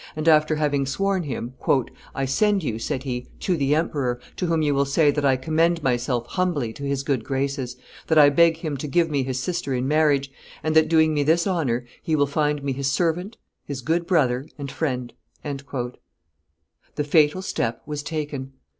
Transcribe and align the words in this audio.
and, 0.15 0.27
after 0.27 0.55
having 0.55 0.83
sworn 0.83 1.21
him, 1.21 1.53
"I 2.15 2.25
send 2.25 2.63
you," 2.63 2.79
said 2.79 3.03
he, 3.03 3.27
"to 3.41 3.55
the 3.55 3.75
emperor, 3.75 4.19
to 4.37 4.47
whom 4.47 4.63
you 4.63 4.73
will 4.73 4.83
say 4.83 5.11
that 5.11 5.23
I 5.23 5.35
commend 5.37 5.83
myself 5.83 6.25
humbly 6.25 6.73
to 6.73 6.81
his 6.83 7.03
good 7.03 7.23
graces, 7.23 7.77
that 8.07 8.17
I 8.17 8.29
beg 8.29 8.57
him 8.57 8.77
to 8.77 8.87
give 8.87 9.11
me 9.11 9.21
his 9.21 9.39
sister 9.39 9.75
in 9.75 9.87
marriage, 9.87 10.31
and 10.63 10.75
that, 10.75 10.87
doing 10.89 11.13
me 11.13 11.21
this 11.21 11.45
honor, 11.45 11.85
he 12.01 12.15
will 12.15 12.25
find 12.25 12.63
me 12.63 12.71
his 12.71 12.91
servant, 12.91 13.37
his 13.63 13.81
good 13.81 14.07
brother, 14.07 14.47
and 14.57 14.71
friend." 14.71 15.13
The 15.43 15.91
fatal 17.05 17.43
step 17.43 17.83
was 17.85 18.01
taken. 18.01 18.53